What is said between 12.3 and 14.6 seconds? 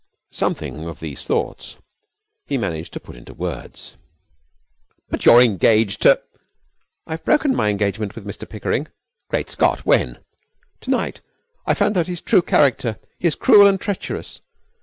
character. He is cruel and treacherous.